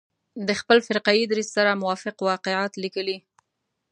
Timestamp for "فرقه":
0.87-1.11